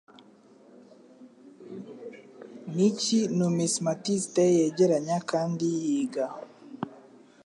[2.75, 6.25] Niki Numismatiste Yegeranya Kandi Yiga